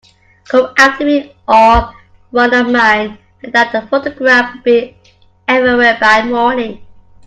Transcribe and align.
Come 0.45 0.73
after 0.79 1.05
me 1.05 1.35
or 1.47 1.93
one 2.31 2.55
of 2.55 2.67
mine, 2.71 3.19
and 3.43 3.53
that 3.53 3.87
photograph 3.87 4.55
will 4.55 4.61
be 4.63 4.97
everywhere 5.47 5.99
by 6.01 6.23
morning. 6.25 6.83